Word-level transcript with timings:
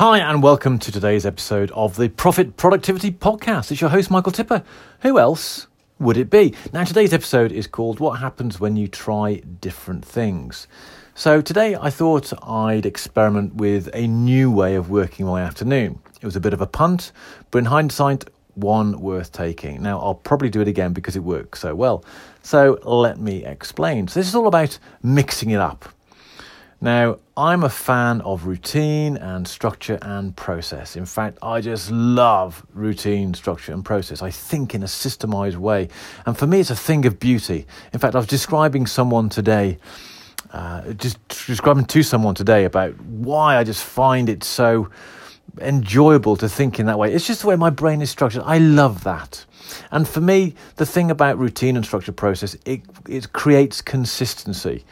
Hi, 0.00 0.18
and 0.18 0.42
welcome 0.42 0.80
to 0.80 0.90
today's 0.90 1.24
episode 1.24 1.70
of 1.70 1.94
the 1.94 2.08
Profit 2.08 2.56
Productivity 2.56 3.12
Podcast. 3.12 3.70
It's 3.70 3.80
your 3.80 3.90
host, 3.90 4.10
Michael 4.10 4.32
Tipper. 4.32 4.64
Who 5.02 5.20
else 5.20 5.68
would 6.00 6.16
it 6.16 6.30
be? 6.30 6.52
Now, 6.72 6.82
today's 6.82 7.14
episode 7.14 7.52
is 7.52 7.68
called 7.68 8.00
What 8.00 8.18
Happens 8.18 8.58
When 8.58 8.74
You 8.74 8.88
Try 8.88 9.36
Different 9.60 10.04
Things. 10.04 10.66
So, 11.14 11.40
today 11.40 11.76
I 11.76 11.90
thought 11.90 12.32
I'd 12.42 12.86
experiment 12.86 13.54
with 13.54 13.88
a 13.94 14.08
new 14.08 14.50
way 14.50 14.74
of 14.74 14.90
working 14.90 15.26
my 15.26 15.42
afternoon. 15.42 16.00
It 16.20 16.26
was 16.26 16.34
a 16.34 16.40
bit 16.40 16.54
of 16.54 16.60
a 16.60 16.66
punt, 16.66 17.12
but 17.52 17.58
in 17.58 17.66
hindsight, 17.66 18.24
one 18.54 19.00
worth 19.00 19.30
taking. 19.30 19.80
Now, 19.80 20.00
I'll 20.00 20.16
probably 20.16 20.50
do 20.50 20.60
it 20.60 20.66
again 20.66 20.92
because 20.92 21.14
it 21.14 21.22
worked 21.22 21.56
so 21.56 21.72
well. 21.72 22.04
So, 22.42 22.80
let 22.82 23.20
me 23.20 23.44
explain. 23.44 24.08
So, 24.08 24.18
this 24.18 24.26
is 24.26 24.34
all 24.34 24.48
about 24.48 24.76
mixing 25.04 25.50
it 25.50 25.60
up. 25.60 25.84
Now, 26.84 27.16
I'm 27.34 27.64
a 27.64 27.70
fan 27.70 28.20
of 28.20 28.44
routine 28.44 29.16
and 29.16 29.48
structure 29.48 29.98
and 30.02 30.36
process. 30.36 30.96
In 30.96 31.06
fact, 31.06 31.38
I 31.40 31.62
just 31.62 31.90
love 31.90 32.66
routine, 32.74 33.32
structure, 33.32 33.72
and 33.72 33.82
process. 33.82 34.20
I 34.20 34.30
think 34.30 34.74
in 34.74 34.82
a 34.82 34.86
systemized 34.86 35.56
way. 35.56 35.88
And 36.26 36.36
for 36.36 36.46
me, 36.46 36.60
it's 36.60 36.68
a 36.68 36.76
thing 36.76 37.06
of 37.06 37.18
beauty. 37.18 37.66
In 37.94 38.00
fact, 38.00 38.14
I 38.14 38.18
was 38.18 38.26
describing 38.26 38.86
someone 38.86 39.30
today, 39.30 39.78
uh, 40.50 40.92
just 40.92 41.16
describing 41.46 41.86
to 41.86 42.02
someone 42.02 42.34
today 42.34 42.66
about 42.66 43.00
why 43.00 43.56
I 43.56 43.64
just 43.64 43.82
find 43.82 44.28
it 44.28 44.44
so 44.44 44.90
enjoyable 45.62 46.36
to 46.36 46.50
think 46.50 46.78
in 46.78 46.84
that 46.84 46.98
way. 46.98 47.14
It's 47.14 47.26
just 47.26 47.40
the 47.40 47.46
way 47.46 47.56
my 47.56 47.70
brain 47.70 48.02
is 48.02 48.10
structured. 48.10 48.42
I 48.44 48.58
love 48.58 49.04
that. 49.04 49.46
And 49.90 50.06
for 50.06 50.20
me, 50.20 50.54
the 50.76 50.84
thing 50.84 51.10
about 51.10 51.38
routine 51.38 51.76
and 51.76 51.86
structure 51.86 52.12
process, 52.12 52.58
it, 52.66 52.82
it 53.08 53.32
creates 53.32 53.80
consistency. 53.80 54.84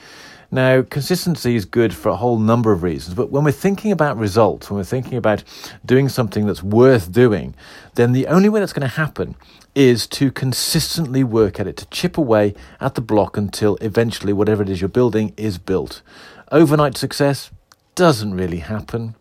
Now, 0.54 0.82
consistency 0.82 1.56
is 1.56 1.64
good 1.64 1.94
for 1.94 2.10
a 2.10 2.16
whole 2.16 2.38
number 2.38 2.72
of 2.72 2.82
reasons, 2.82 3.14
but 3.14 3.30
when 3.30 3.42
we're 3.42 3.52
thinking 3.52 3.90
about 3.90 4.18
results, 4.18 4.70
when 4.70 4.76
we're 4.76 4.84
thinking 4.84 5.16
about 5.16 5.42
doing 5.82 6.10
something 6.10 6.44
that's 6.44 6.62
worth 6.62 7.10
doing, 7.10 7.54
then 7.94 8.12
the 8.12 8.26
only 8.26 8.50
way 8.50 8.60
that's 8.60 8.74
going 8.74 8.86
to 8.86 8.96
happen 8.96 9.34
is 9.74 10.06
to 10.08 10.30
consistently 10.30 11.24
work 11.24 11.58
at 11.58 11.66
it, 11.66 11.78
to 11.78 11.86
chip 11.86 12.18
away 12.18 12.52
at 12.80 12.96
the 12.96 13.00
block 13.00 13.38
until 13.38 13.76
eventually 13.76 14.34
whatever 14.34 14.62
it 14.62 14.68
is 14.68 14.82
you're 14.82 14.90
building 14.90 15.32
is 15.38 15.56
built. 15.56 16.02
Overnight 16.50 16.98
success 16.98 17.50
doesn't 17.94 18.34
really 18.34 18.58
happen. 18.58 19.14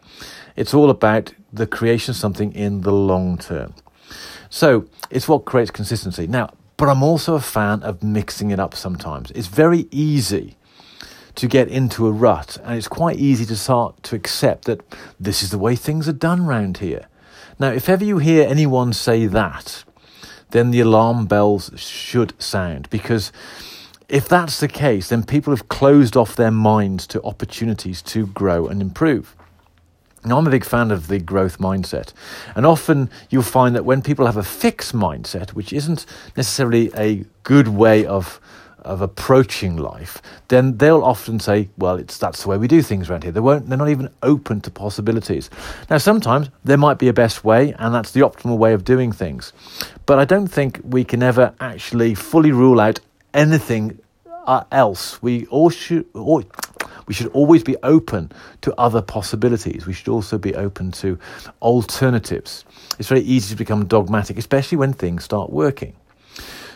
It's 0.57 0.73
all 0.73 0.89
about 0.89 1.33
the 1.53 1.65
creation 1.65 2.11
of 2.11 2.17
something 2.17 2.53
in 2.53 2.81
the 2.81 2.91
long 2.91 3.37
term. 3.37 3.73
So 4.49 4.85
it's 5.09 5.29
what 5.29 5.45
creates 5.45 5.71
consistency. 5.71 6.27
Now, 6.27 6.49
but 6.75 6.89
I'm 6.89 7.03
also 7.03 7.35
a 7.35 7.39
fan 7.39 7.83
of 7.83 8.03
mixing 8.03 8.51
it 8.51 8.59
up 8.59 8.75
sometimes. 8.75 9.31
It's 9.31 9.47
very 9.47 9.87
easy 9.91 10.57
to 11.35 11.47
get 11.47 11.67
into 11.67 12.07
a 12.07 12.11
rut, 12.11 12.57
and 12.63 12.77
it's 12.77 12.87
quite 12.87 13.17
easy 13.17 13.45
to 13.45 13.55
start 13.55 14.01
to 14.03 14.15
accept 14.15 14.65
that 14.65 14.81
this 15.19 15.41
is 15.43 15.51
the 15.51 15.57
way 15.57 15.75
things 15.75 16.07
are 16.07 16.13
done 16.13 16.45
round 16.45 16.77
here. 16.77 17.07
Now, 17.59 17.69
if 17.71 17.87
ever 17.89 18.03
you 18.03 18.17
hear 18.17 18.47
anyone 18.47 18.93
say 18.93 19.27
that, 19.27 19.83
then 20.49 20.71
the 20.71 20.81
alarm 20.81 21.27
bells 21.27 21.71
should 21.75 22.33
sound 22.41 22.89
because 22.89 23.31
if 24.09 24.27
that's 24.27 24.59
the 24.59 24.67
case, 24.67 25.09
then 25.09 25.23
people 25.23 25.55
have 25.55 25.69
closed 25.69 26.17
off 26.17 26.35
their 26.35 26.51
minds 26.51 27.07
to 27.07 27.23
opportunities 27.23 28.01
to 28.01 28.27
grow 28.27 28.67
and 28.67 28.81
improve. 28.81 29.35
Now, 30.23 30.37
I'm 30.37 30.45
a 30.45 30.51
big 30.51 30.65
fan 30.65 30.91
of 30.91 31.07
the 31.07 31.17
growth 31.17 31.57
mindset. 31.57 32.13
And 32.55 32.65
often 32.65 33.09
you'll 33.29 33.41
find 33.41 33.75
that 33.75 33.85
when 33.85 34.01
people 34.01 34.27
have 34.27 34.37
a 34.37 34.43
fixed 34.43 34.93
mindset, 34.93 35.51
which 35.51 35.73
isn't 35.73 36.05
necessarily 36.37 36.91
a 36.95 37.25
good 37.43 37.69
way 37.69 38.05
of 38.05 38.39
of 38.81 39.01
approaching 39.01 39.77
life, 39.77 40.21
then 40.47 40.77
they'll 40.77 41.03
often 41.03 41.39
say, 41.39 41.69
"Well, 41.77 41.95
it's 41.95 42.17
that's 42.17 42.43
the 42.43 42.49
way 42.49 42.57
we 42.57 42.67
do 42.67 42.81
things 42.81 43.09
around 43.09 43.23
here." 43.23 43.31
They 43.31 43.39
won't. 43.39 43.67
They're 43.67 43.77
not 43.77 43.89
even 43.89 44.09
open 44.21 44.61
to 44.61 44.71
possibilities. 44.71 45.49
Now, 45.89 45.97
sometimes 45.97 46.49
there 46.63 46.77
might 46.77 46.97
be 46.97 47.07
a 47.07 47.13
best 47.13 47.43
way, 47.43 47.73
and 47.77 47.93
that's 47.93 48.11
the 48.11 48.21
optimal 48.21 48.57
way 48.57 48.73
of 48.73 48.83
doing 48.83 49.11
things. 49.11 49.53
But 50.05 50.19
I 50.19 50.25
don't 50.25 50.47
think 50.47 50.81
we 50.83 51.03
can 51.03 51.23
ever 51.23 51.53
actually 51.59 52.15
fully 52.15 52.51
rule 52.51 52.79
out 52.79 52.99
anything 53.33 53.99
uh, 54.45 54.63
else. 54.71 55.21
We 55.21 55.45
all 55.47 55.69
should. 55.69 56.05
All, 56.13 56.43
we 57.07 57.13
should 57.13 57.31
always 57.33 57.63
be 57.63 57.75
open 57.83 58.31
to 58.61 58.73
other 58.79 59.01
possibilities. 59.01 59.85
We 59.85 59.93
should 59.93 60.07
also 60.07 60.37
be 60.37 60.55
open 60.55 60.91
to 60.93 61.19
alternatives. 61.61 62.63
It's 62.99 63.09
very 63.09 63.21
easy 63.21 63.49
to 63.53 63.57
become 63.57 63.85
dogmatic, 63.85 64.37
especially 64.37 64.77
when 64.77 64.93
things 64.93 65.23
start 65.23 65.49
working. 65.49 65.93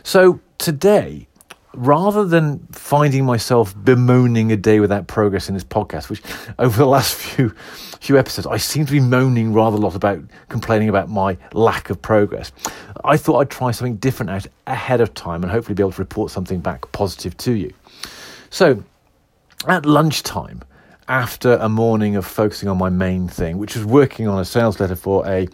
So 0.03 0.41
today, 0.57 1.27
rather 1.75 2.25
than 2.25 2.65
finding 2.71 3.25
myself 3.25 3.75
bemoaning 3.83 4.51
a 4.51 4.57
day 4.57 4.79
without 4.79 5.07
progress 5.07 5.47
in 5.47 5.53
this 5.53 5.63
podcast, 5.63 6.09
which 6.09 6.21
over 6.59 6.77
the 6.77 6.85
last 6.85 7.13
few 7.15 7.53
few 8.01 8.19
episodes 8.19 8.45
I 8.45 8.57
seem 8.57 8.85
to 8.85 8.91
be 8.91 8.99
moaning 8.99 9.51
rather 9.51 9.77
a 9.77 9.79
lot 9.79 9.95
about 9.95 10.19
complaining 10.47 10.89
about 10.89 11.09
my 11.09 11.37
lack 11.53 11.89
of 11.89 12.01
progress, 12.01 12.51
I 13.03 13.17
thought 13.17 13.39
I'd 13.39 13.49
try 13.49 13.71
something 13.71 13.95
different 13.97 14.29
out 14.29 14.45
ahead 14.67 15.01
of 15.01 15.13
time 15.13 15.41
and 15.43 15.51
hopefully 15.51 15.73
be 15.73 15.81
able 15.81 15.93
to 15.93 16.01
report 16.01 16.31
something 16.31 16.59
back 16.59 16.91
positive 16.91 17.35
to 17.37 17.53
you. 17.53 17.73
So 18.51 18.83
at 19.67 19.85
lunchtime, 19.85 20.61
after 21.07 21.53
a 21.53 21.69
morning 21.69 22.15
of 22.15 22.25
focusing 22.25 22.69
on 22.69 22.77
my 22.77 22.89
main 22.89 23.27
thing, 23.27 23.57
which 23.57 23.75
was 23.75 23.85
working 23.85 24.27
on 24.27 24.39
a 24.39 24.45
sales 24.45 24.79
letter 24.79 24.95
for 24.95 25.27
a 25.27 25.47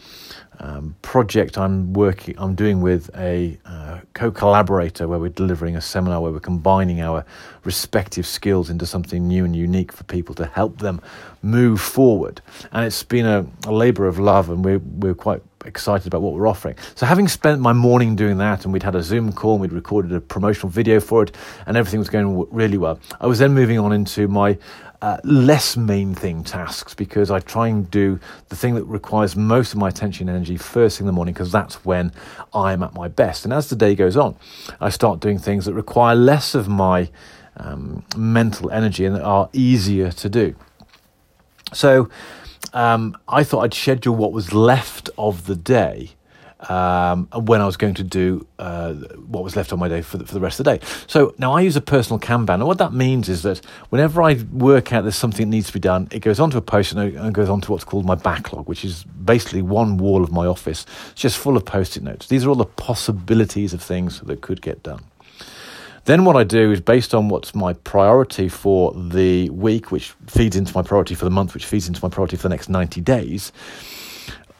um, 0.59 0.95
project 1.01 1.57
I'm 1.57 1.93
working, 1.93 2.35
I'm 2.37 2.55
doing 2.55 2.81
with 2.81 3.09
a 3.15 3.57
uh, 3.65 3.80
co-collaborator 4.21 5.07
where 5.07 5.17
we're 5.17 5.29
delivering 5.29 5.75
a 5.75 5.81
seminar 5.81 6.21
where 6.21 6.31
we're 6.31 6.39
combining 6.39 7.01
our 7.01 7.25
respective 7.63 8.27
skills 8.27 8.69
into 8.69 8.85
something 8.85 9.27
new 9.27 9.43
and 9.43 9.55
unique 9.55 9.91
for 9.91 10.03
people 10.03 10.35
to 10.35 10.45
help 10.45 10.77
them 10.77 11.01
move 11.41 11.81
forward. 11.81 12.39
And 12.71 12.85
it's 12.85 13.01
been 13.01 13.25
a, 13.25 13.47
a 13.65 13.71
labour 13.71 14.05
of 14.05 14.19
love, 14.19 14.51
and 14.51 14.63
we're 14.63 14.77
we're 14.77 15.15
quite 15.15 15.41
excited 15.65 16.07
about 16.07 16.21
what 16.21 16.33
we're 16.33 16.47
offering. 16.47 16.75
So, 16.95 17.05
having 17.05 17.27
spent 17.27 17.61
my 17.61 17.73
morning 17.73 18.15
doing 18.15 18.37
that, 18.37 18.63
and 18.63 18.73
we'd 18.73 18.83
had 18.83 18.95
a 18.95 19.03
Zoom 19.03 19.31
call, 19.31 19.53
and 19.53 19.61
we'd 19.61 19.73
recorded 19.73 20.11
a 20.13 20.21
promotional 20.21 20.69
video 20.69 20.99
for 20.99 21.23
it, 21.23 21.35
and 21.65 21.77
everything 21.77 21.99
was 21.99 22.09
going 22.09 22.47
really 22.51 22.77
well, 22.77 22.99
I 23.19 23.27
was 23.27 23.39
then 23.39 23.53
moving 23.53 23.79
on 23.79 23.91
into 23.91 24.27
my 24.27 24.57
uh, 25.01 25.17
less 25.23 25.75
main 25.75 26.13
thing 26.13 26.43
tasks 26.43 26.93
because 26.93 27.31
I 27.31 27.39
try 27.39 27.67
and 27.67 27.89
do 27.89 28.19
the 28.49 28.55
thing 28.55 28.75
that 28.75 28.83
requires 28.83 29.35
most 29.35 29.73
of 29.73 29.79
my 29.79 29.89
attention 29.89 30.29
and 30.29 30.35
energy 30.35 30.57
first 30.57 30.97
thing 30.97 31.05
in 31.05 31.07
the 31.07 31.13
morning 31.13 31.33
because 31.33 31.51
that's 31.51 31.83
when 31.83 32.11
I'm 32.53 32.83
at 32.83 32.93
my 32.93 33.07
best. 33.07 33.43
And 33.43 33.53
as 33.53 33.69
the 33.69 33.75
day 33.75 33.95
goes 33.95 34.15
on, 34.15 34.35
I 34.79 34.89
start 34.89 35.19
doing 35.19 35.39
things 35.39 35.65
that 35.65 35.73
require 35.73 36.15
less 36.15 36.53
of 36.53 36.67
my 36.67 37.09
um, 37.57 38.03
mental 38.15 38.69
energy 38.71 39.05
and 39.05 39.15
that 39.15 39.23
are 39.23 39.49
easier 39.53 40.11
to 40.11 40.29
do. 40.29 40.55
So 41.73 42.09
um, 42.73 43.17
I 43.27 43.43
thought 43.43 43.61
I'd 43.61 43.73
schedule 43.73 44.15
what 44.15 44.31
was 44.31 44.53
left 44.53 45.09
of 45.17 45.45
the 45.45 45.55
day 45.55 46.11
um, 46.69 47.27
when 47.33 47.61
I 47.61 47.65
was 47.65 47.77
going 47.77 47.95
to 47.95 48.03
do 48.03 48.45
uh, 48.59 48.93
what 48.93 49.43
was 49.43 49.55
left 49.55 49.73
on 49.73 49.79
my 49.79 49.87
day 49.87 50.01
for 50.01 50.17
the, 50.17 50.25
for 50.25 50.33
the 50.33 50.39
rest 50.39 50.59
of 50.59 50.65
the 50.65 50.77
day. 50.77 50.85
So 51.07 51.33
now 51.37 51.53
I 51.53 51.61
use 51.61 51.75
a 51.75 51.81
personal 51.81 52.19
Kanban, 52.19 52.55
and 52.55 52.67
what 52.67 52.77
that 52.77 52.93
means 52.93 53.29
is 53.29 53.43
that 53.43 53.65
whenever 53.89 54.21
I 54.21 54.35
work 54.51 54.93
out 54.93 55.03
there's 55.03 55.15
something 55.15 55.49
that 55.49 55.55
needs 55.55 55.67
to 55.67 55.73
be 55.73 55.79
done, 55.79 56.07
it 56.11 56.19
goes 56.19 56.39
onto 56.39 56.57
a 56.57 56.61
post 56.61 56.93
and 56.93 57.15
it 57.15 57.33
goes 57.33 57.49
onto 57.49 57.71
what's 57.71 57.83
called 57.83 58.05
my 58.05 58.15
backlog, 58.15 58.67
which 58.67 58.85
is 58.85 59.03
basically 59.03 59.61
one 59.61 59.97
wall 59.97 60.23
of 60.23 60.31
my 60.31 60.45
office, 60.45 60.85
it's 61.11 61.21
just 61.21 61.37
full 61.37 61.57
of 61.57 61.65
post-it 61.65 62.03
notes. 62.03 62.27
These 62.27 62.45
are 62.45 62.49
all 62.49 62.55
the 62.55 62.65
possibilities 62.65 63.73
of 63.73 63.81
things 63.81 64.21
that 64.21 64.41
could 64.41 64.61
get 64.61 64.83
done. 64.83 65.03
Then 66.05 66.25
what 66.25 66.35
I 66.35 66.43
do 66.43 66.71
is 66.71 66.81
based 66.81 67.13
on 67.13 67.29
what's 67.29 67.53
my 67.53 67.73
priority 67.73 68.49
for 68.49 68.93
the 68.93 69.49
week, 69.51 69.91
which 69.91 70.13
feeds 70.27 70.55
into 70.55 70.73
my 70.73 70.81
priority 70.81 71.13
for 71.13 71.25
the 71.25 71.31
month, 71.31 71.53
which 71.53 71.65
feeds 71.65 71.87
into 71.87 72.03
my 72.03 72.09
priority 72.09 72.37
for 72.37 72.43
the 72.43 72.49
next 72.49 72.69
90 72.69 73.01
days. 73.01 73.51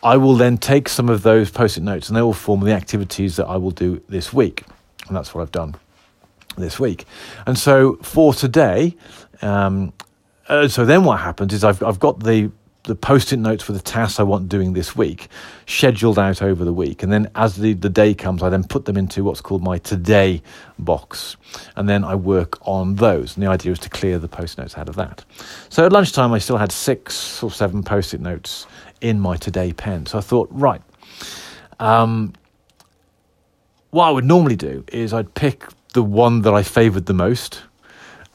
I 0.04 0.18
will 0.18 0.36
then 0.36 0.58
take 0.58 0.90
some 0.90 1.10
of 1.10 1.24
those 1.24 1.52
post 1.52 1.78
it 1.78 1.84
notes 1.84 2.08
and 2.08 2.18
they 2.18 2.22
will 2.22 2.34
form 2.34 2.62
the 2.62 2.74
activities 2.74 3.36
that 3.36 3.48
I 3.48 3.58
will 3.58 3.72
do 3.72 4.02
this 4.08 4.32
week. 4.32 4.64
And 5.08 5.16
that's 5.16 5.34
what 5.34 5.42
I've 5.42 5.52
done 5.52 5.76
this 6.58 6.80
week. 6.80 7.06
And 7.46 7.58
so 7.58 7.96
for 8.02 8.34
today, 8.34 8.96
um, 9.42 9.94
uh, 10.48 10.68
so 10.68 10.86
then 10.86 11.04
what 11.04 11.20
happens 11.20 11.54
is 11.54 11.64
I've, 11.64 11.82
I've 11.84 12.00
got 12.00 12.24
the 12.24 12.52
the 12.84 12.96
post-it 12.96 13.38
notes 13.38 13.64
for 13.64 13.74
the 13.74 13.80
tasks 13.80 14.20
I 14.20 14.24
want 14.24 14.50
doing 14.50 14.74
this 14.74 14.96
week 14.96 15.28
scheduled 15.68 16.18
out 16.18 16.42
over 16.42 16.66
the 16.66 16.74
week. 16.74 17.04
And 17.04 17.12
then 17.12 17.30
as 17.36 17.56
the, 17.56 17.74
the 17.74 17.90
day 17.90 18.14
comes, 18.14 18.42
I 18.42 18.50
then 18.50 18.64
put 18.64 18.86
them 18.86 18.98
into 18.98 19.24
what's 19.24 19.42
called 19.42 19.64
my 19.64 19.78
today 19.78 20.42
box. 20.80 21.38
And 21.76 21.88
then 21.88 22.04
I 22.04 22.16
work 22.16 22.58
on 22.68 22.96
those. 22.96 23.36
And 23.36 23.44
the 23.44 23.50
idea 23.50 23.72
is 23.72 23.80
to 23.80 23.90
clear 23.90 24.18
the 24.18 24.28
post-it 24.28 24.62
notes 24.62 24.78
out 24.78 24.90
of 24.90 24.96
that. 24.96 25.24
So 25.70 25.86
at 25.86 25.92
lunchtime, 25.92 26.34
I 26.34 26.40
still 26.40 26.58
had 26.58 26.72
six 26.72 27.44
or 27.44 27.52
seven 27.52 27.84
post-it 27.84 28.20
notes 28.20 28.66
in 29.00 29.20
my 29.20 29.38
today 29.38 29.74
pen. 29.74 30.08
So 30.08 30.18
I 30.18 30.22
thought, 30.22 30.50
right, 30.52 30.82
um, 31.80 32.34
what 33.92 34.06
I 34.06 34.12
would 34.12 34.26
normally 34.26 34.56
do 34.56 34.84
is 34.92 35.14
I'd 35.14 35.34
pick 35.36 35.66
the 35.94 36.04
one 36.04 36.42
that 36.44 36.54
I 36.54 36.64
favoured 36.64 37.06
the 37.06 37.14
most 37.14 37.62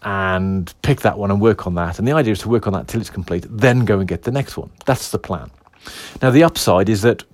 and 0.07 0.73
pick 0.83 1.01
that 1.01 1.19
one 1.19 1.33
and 1.33 1.41
work 1.41 1.67
on 1.67 1.75
that. 1.75 1.99
And 1.99 2.07
the 2.07 2.13
idea 2.13 2.33
is 2.33 2.39
to 2.39 2.49
work 2.49 2.69
on 2.69 2.73
that 2.75 2.87
till 2.87 3.01
it's 3.01 3.11
complete, 3.11 3.45
then 3.51 3.85
go 3.85 3.99
and 3.99 4.07
get 4.07 4.23
the 4.23 4.31
next 4.31 4.57
one. 4.57 4.71
That's 4.87 5.11
the 5.11 5.19
plan. 5.19 5.51
Now, 6.23 6.31
the 6.31 6.45
upside 6.45 6.89
is 6.89 7.03
that 7.03 7.25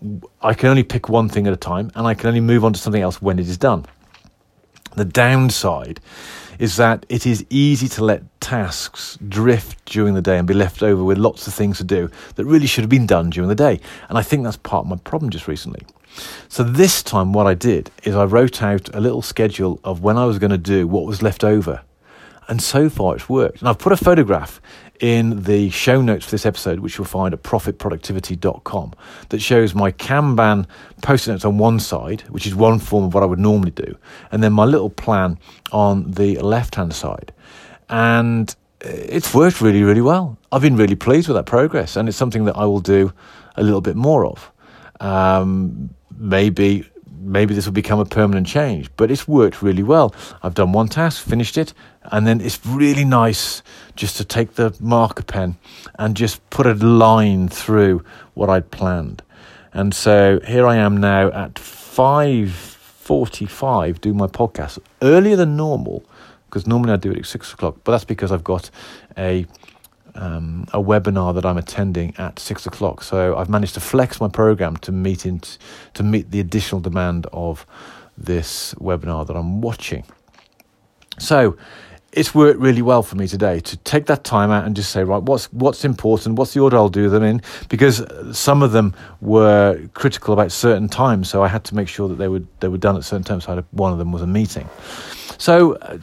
I 0.40 0.54
can 0.54 0.70
only 0.70 0.82
pick 0.82 1.10
one 1.10 1.28
thing 1.28 1.46
at 1.46 1.52
a 1.52 1.56
time 1.56 1.90
and 1.94 2.06
I 2.06 2.14
can 2.14 2.28
only 2.28 2.40
move 2.40 2.64
on 2.64 2.72
to 2.72 2.80
something 2.80 3.02
else 3.02 3.20
when 3.20 3.38
it 3.38 3.46
is 3.46 3.58
done. 3.58 3.84
The 4.96 5.04
downside 5.04 6.00
is 6.58 6.76
that 6.76 7.04
it 7.10 7.26
is 7.26 7.44
easy 7.50 7.88
to 7.88 8.04
let 8.04 8.22
tasks 8.40 9.18
drift 9.28 9.84
during 9.84 10.14
the 10.14 10.22
day 10.22 10.38
and 10.38 10.48
be 10.48 10.54
left 10.54 10.82
over 10.82 11.04
with 11.04 11.18
lots 11.18 11.46
of 11.46 11.52
things 11.52 11.76
to 11.78 11.84
do 11.84 12.10
that 12.36 12.46
really 12.46 12.66
should 12.66 12.84
have 12.84 12.90
been 12.90 13.06
done 13.06 13.28
during 13.28 13.48
the 13.48 13.54
day. 13.54 13.80
And 14.08 14.16
I 14.16 14.22
think 14.22 14.44
that's 14.44 14.56
part 14.56 14.86
of 14.86 14.88
my 14.88 14.96
problem 14.96 15.30
just 15.30 15.46
recently. 15.46 15.82
So 16.48 16.62
this 16.62 17.02
time, 17.02 17.34
what 17.34 17.46
I 17.46 17.52
did 17.52 17.90
is 18.04 18.14
I 18.14 18.24
wrote 18.24 18.62
out 18.62 18.94
a 18.94 19.00
little 19.00 19.22
schedule 19.22 19.78
of 19.84 20.02
when 20.02 20.16
I 20.16 20.24
was 20.24 20.38
going 20.38 20.50
to 20.50 20.58
do 20.58 20.86
what 20.86 21.04
was 21.04 21.22
left 21.22 21.44
over. 21.44 21.82
And 22.48 22.62
so 22.62 22.90
far, 22.90 23.16
it's 23.16 23.28
worked. 23.28 23.60
And 23.60 23.68
I've 23.68 23.78
put 23.78 23.92
a 23.92 23.96
photograph 23.96 24.60
in 25.00 25.42
the 25.42 25.68
show 25.70 26.00
notes 26.00 26.24
for 26.26 26.30
this 26.30 26.46
episode, 26.46 26.80
which 26.80 26.96
you'll 26.96 27.04
find 27.04 27.34
at 27.34 27.42
profitproductivity.com, 27.42 28.92
that 29.30 29.40
shows 29.40 29.74
my 29.74 29.90
Kanban 29.92 30.66
post 31.02 31.26
notes 31.28 31.44
on 31.44 31.58
one 31.58 31.80
side, 31.80 32.22
which 32.28 32.46
is 32.46 32.54
one 32.54 32.78
form 32.78 33.04
of 33.04 33.14
what 33.14 33.22
I 33.22 33.26
would 33.26 33.40
normally 33.40 33.72
do, 33.72 33.96
and 34.30 34.42
then 34.42 34.52
my 34.52 34.64
little 34.64 34.90
plan 34.90 35.38
on 35.72 36.12
the 36.12 36.38
left 36.38 36.76
hand 36.76 36.94
side. 36.94 37.32
And 37.88 38.54
it's 38.80 39.34
worked 39.34 39.60
really, 39.60 39.82
really 39.82 40.00
well. 40.00 40.38
I've 40.52 40.62
been 40.62 40.76
really 40.76 40.96
pleased 40.96 41.28
with 41.28 41.36
that 41.36 41.46
progress, 41.46 41.96
and 41.96 42.08
it's 42.08 42.16
something 42.16 42.44
that 42.44 42.56
I 42.56 42.64
will 42.64 42.80
do 42.80 43.12
a 43.56 43.62
little 43.62 43.80
bit 43.80 43.96
more 43.96 44.24
of. 44.26 44.52
Um, 45.00 45.90
maybe 46.16 46.88
maybe 47.22 47.54
this 47.54 47.66
will 47.66 47.72
become 47.72 48.00
a 48.00 48.04
permanent 48.04 48.46
change, 48.46 48.90
but 48.96 49.10
it's 49.10 49.26
worked 49.28 49.62
really 49.62 49.82
well. 49.82 50.14
I've 50.42 50.54
done 50.54 50.72
one 50.72 50.88
task, 50.88 51.24
finished 51.24 51.56
it, 51.56 51.72
and 52.04 52.26
then 52.26 52.40
it's 52.40 52.66
really 52.66 53.04
nice 53.04 53.62
just 53.94 54.16
to 54.16 54.24
take 54.24 54.54
the 54.54 54.74
marker 54.80 55.22
pen 55.22 55.56
and 55.98 56.16
just 56.16 56.48
put 56.50 56.66
a 56.66 56.74
line 56.74 57.48
through 57.48 58.04
what 58.34 58.50
I'd 58.50 58.70
planned. 58.70 59.22
And 59.72 59.94
so 59.94 60.40
here 60.46 60.66
I 60.66 60.76
am 60.76 60.98
now 60.98 61.28
at 61.28 61.54
5:45 61.54 64.00
doing 64.00 64.16
my 64.16 64.26
podcast 64.26 64.80
earlier 65.00 65.36
than 65.36 65.56
normal 65.56 66.04
because 66.46 66.66
normally 66.66 66.92
I 66.92 66.96
do 66.96 67.12
it 67.12 67.18
at 67.18 67.26
six 67.26 67.52
o'clock, 67.54 67.76
but 67.84 67.92
that's 67.92 68.04
because 68.04 68.30
I've 68.30 68.44
got 68.44 68.70
a 69.16 69.46
um, 70.14 70.66
a 70.72 70.82
webinar 70.82 71.34
that 71.34 71.44
I'm 71.44 71.58
attending 71.58 72.14
at 72.18 72.38
six 72.38 72.66
o'clock. 72.66 73.02
So 73.02 73.36
I've 73.36 73.48
managed 73.48 73.74
to 73.74 73.80
flex 73.80 74.20
my 74.20 74.28
program 74.28 74.76
to 74.78 74.92
meet 74.92 75.26
in, 75.26 75.40
to 75.94 76.02
meet 76.02 76.30
the 76.30 76.40
additional 76.40 76.80
demand 76.80 77.26
of 77.32 77.66
this 78.16 78.74
webinar 78.74 79.26
that 79.26 79.36
I'm 79.36 79.60
watching. 79.60 80.04
So 81.18 81.56
it's 82.12 82.34
worked 82.34 82.60
really 82.60 82.82
well 82.82 83.02
for 83.02 83.16
me 83.16 83.26
today 83.26 83.58
to 83.60 83.76
take 83.78 84.06
that 84.06 84.22
time 84.22 84.50
out 84.50 84.66
and 84.66 84.76
just 84.76 84.90
say, 84.90 85.02
right, 85.02 85.22
what's 85.22 85.50
what's 85.52 85.84
important, 85.84 86.38
what's 86.38 86.52
the 86.52 86.60
order 86.60 86.76
I'll 86.76 86.90
do 86.90 87.08
them 87.08 87.22
in, 87.22 87.40
because 87.68 88.04
some 88.36 88.62
of 88.62 88.72
them 88.72 88.94
were 89.20 89.88
critical 89.94 90.34
about 90.34 90.52
certain 90.52 90.88
times, 90.88 91.30
so 91.30 91.42
I 91.42 91.48
had 91.48 91.64
to 91.64 91.74
make 91.74 91.88
sure 91.88 92.08
that 92.08 92.16
they 92.16 92.28
were 92.28 92.42
they 92.60 92.68
were 92.68 92.78
done 92.78 92.96
at 92.96 93.04
certain 93.04 93.24
times. 93.24 93.44
So 93.44 93.64
one 93.70 93.92
of 93.92 93.98
them 93.98 94.12
was 94.12 94.22
a 94.22 94.26
meeting. 94.26 94.68
So 95.38 95.74
uh, 95.76 95.98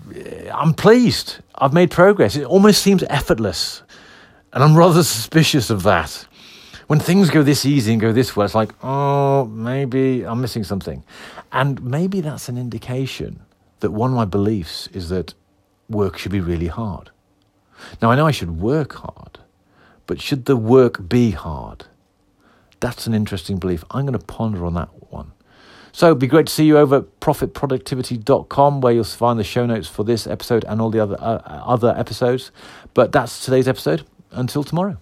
I'm 0.54 0.74
pleased. 0.74 1.38
I've 1.56 1.74
made 1.74 1.92
progress. 1.92 2.36
It 2.36 2.46
almost 2.46 2.82
seems 2.82 3.04
effortless 3.04 3.84
and 4.54 4.64
I'm 4.64 4.76
rather 4.76 5.04
suspicious 5.04 5.70
of 5.70 5.84
that. 5.84 6.26
When 6.88 7.00
things 7.00 7.30
go 7.30 7.44
this 7.44 7.66
easy 7.66 7.92
and 7.92 8.02
go 8.02 8.12
this 8.12 8.36
way, 8.36 8.46
it's 8.46 8.56
like, 8.56 8.72
oh, 8.84 9.46
maybe 9.46 10.24
I'm 10.24 10.42
missing 10.42 10.64
something. 10.64 11.04
And 11.52 11.84
maybe 11.84 12.20
that's 12.22 12.50
an 12.50 12.58
indication 12.58 13.42
that 13.82 13.92
one 13.92 14.10
of 14.10 14.16
my 14.16 14.26
beliefs 14.26 14.88
is 14.88 15.10
that 15.10 15.36
work 15.88 16.18
should 16.18 16.32
be 16.32 16.40
really 16.40 16.68
hard. 16.68 17.12
Now, 18.02 18.10
I 18.10 18.16
know 18.16 18.26
I 18.26 18.32
should 18.32 18.60
work 18.60 18.94
hard, 18.94 19.40
but 20.08 20.20
should 20.20 20.46
the 20.46 20.58
work 20.58 21.08
be 21.08 21.32
hard? 21.32 21.86
That's 22.80 23.06
an 23.06 23.14
interesting 23.14 23.58
belief. 23.58 23.84
I'm 23.92 24.06
going 24.06 24.18
to 24.18 24.26
ponder 24.26 24.66
on 24.66 24.74
that 24.74 24.90
one. 25.12 25.34
So 25.92 26.08
it'd 26.08 26.20
be 26.20 26.28
great 26.28 26.48
to 26.48 26.54
see 26.54 26.66
you 26.66 26.78
over 26.78 26.98
at 26.98 27.20
profitproductivity.com 27.20 28.82
where 28.82 28.94
you'll 28.94 29.04
find 29.04 29.40
the 29.40 29.44
show 29.44 29.66
notes 29.66 29.88
for 29.88 30.04
this 30.04 30.28
episode 30.28 30.64
and 30.66 30.82
all 30.82 30.90
the 30.90 31.00
other 31.00 31.18
uh, 31.20 31.42
other 31.46 31.96
episodes. 31.98 32.52
But 32.94 33.12
that's 33.12 33.44
today's 33.44 33.68
episode 33.68 34.06
until 34.32 34.64
tomorrow. 34.64 34.98